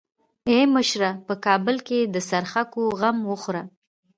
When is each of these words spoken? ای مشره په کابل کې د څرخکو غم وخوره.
ای 0.49 0.61
مشره 0.73 1.09
په 1.27 1.33
کابل 1.45 1.75
کې 1.87 1.99
د 2.13 2.15
څرخکو 2.29 2.83
غم 2.99 3.17
وخوره. 3.31 3.63